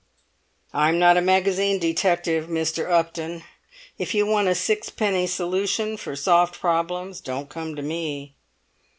I'm 0.73 0.97
not 0.97 1.15
a 1.15 1.21
magazine 1.21 1.77
detective, 1.77 2.47
Mr. 2.49 2.89
Upton; 2.89 3.43
if 3.99 4.15
you 4.15 4.25
want 4.25 4.47
a 4.47 4.55
sixpenny 4.55 5.27
solution 5.27 5.95
for 5.95 6.15
soft 6.15 6.59
problems, 6.59 7.21
don't 7.21 7.49
come 7.49 7.75
to 7.75 7.83
me!" 7.83 8.33